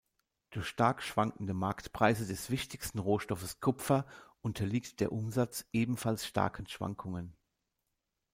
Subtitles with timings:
[0.49, 4.07] Durch stark schwankende Marktpreise des wichtigsten Rohstoffes Kupfer
[4.41, 7.35] unterliegt der Umsatz ebenfalls starken Schwankungen.